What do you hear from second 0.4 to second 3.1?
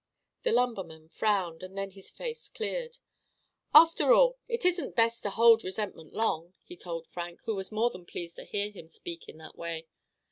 The lumberman frowned, and then his face cleared.